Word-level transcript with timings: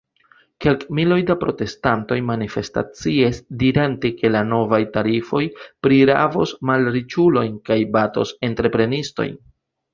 Kelkmiloj 0.63 1.17
da 1.31 1.35
protestantoj 1.43 2.17
manifestaciis, 2.29 3.43
dirante, 3.65 4.13
ke 4.23 4.33
la 4.37 4.43
novaj 4.55 4.81
tarifoj 4.97 5.45
prirabos 5.89 6.57
malriĉulojn 6.73 7.63
kaj 7.71 7.81
batos 7.99 8.37
entreprenistojn. 8.53 9.41